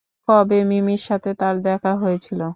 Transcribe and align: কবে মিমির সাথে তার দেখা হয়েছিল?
কবে 0.27 0.59
মিমির 0.69 1.01
সাথে 1.07 1.29
তার 1.39 1.55
দেখা 1.67 1.91
হয়েছিল? 2.01 2.41